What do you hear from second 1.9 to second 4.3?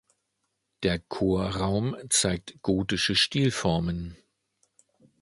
zeigt gotische Stilformen.